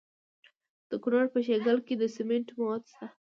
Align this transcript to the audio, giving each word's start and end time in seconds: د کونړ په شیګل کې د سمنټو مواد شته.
د 0.89 0.91
کونړ 1.03 1.25
په 1.33 1.39
شیګل 1.45 1.77
کې 1.87 1.95
د 1.97 2.03
سمنټو 2.15 2.53
مواد 2.59 2.83
شته. 2.91 3.05